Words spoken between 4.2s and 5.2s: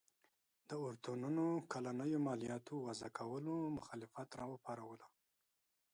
راوپاروله.